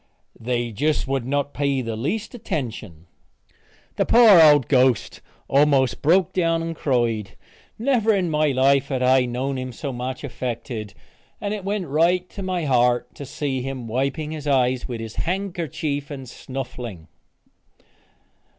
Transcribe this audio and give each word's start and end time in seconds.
They 0.39 0.71
just 0.71 1.07
would 1.07 1.27
not 1.27 1.53
pay 1.53 1.83
the 1.83 1.95
least 1.95 2.33
attention." 2.33 3.05
The 3.97 4.05
poor 4.07 4.41
old 4.41 4.67
ghost 4.67 5.21
almost 5.47 6.01
broke 6.01 6.33
down 6.33 6.63
and 6.63 6.75
cried. 6.75 7.35
Never 7.77 8.11
in 8.11 8.31
life 8.31 8.87
had 8.87 9.03
I 9.03 9.25
known 9.25 9.59
him 9.59 9.71
so 9.71 9.93
much 9.93 10.23
affected, 10.23 10.95
and 11.39 11.53
it 11.53 11.63
went 11.63 11.85
right 11.87 12.27
to 12.31 12.41
my 12.41 12.65
heart 12.65 13.13
to 13.13 13.27
see 13.27 13.61
him 13.61 13.87
wiping 13.87 14.31
his 14.31 14.47
eyes 14.47 14.87
with 14.87 14.99
his 15.01 15.17
handkercher 15.17 16.01
and 16.09 16.27
snuffling. 16.27 17.07